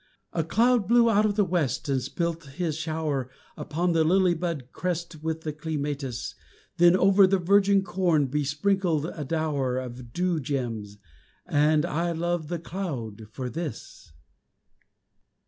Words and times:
A 0.33 0.43
cloud 0.43 0.87
blew 0.87 1.11
out 1.11 1.27
of 1.27 1.35
the 1.35 1.45
west 1.45 1.87
And 1.87 2.01
spilt 2.01 2.43
his 2.45 2.75
shower 2.75 3.29
Upon 3.55 3.91
the 3.91 4.03
lily 4.03 4.33
bud 4.33 4.69
crest 4.71 5.13
And 5.13 5.39
the 5.43 5.53
clematis. 5.53 6.33
Then 6.77 6.95
over 6.97 7.27
the 7.27 7.37
virgin 7.37 7.83
corn 7.83 8.25
Besprinkled 8.25 9.05
a 9.05 9.23
dower 9.23 9.77
Of 9.77 10.11
dew 10.11 10.39
gems 10.39 10.97
And, 11.45 11.85
I 11.85 12.13
love 12.13 12.47
the 12.47 12.57
cloud 12.57 13.27
for 13.31 13.47
this! 13.47 14.11